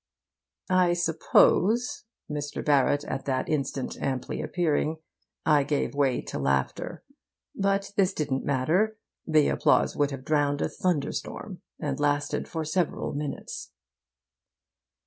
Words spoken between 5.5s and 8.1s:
gave way to laughter; but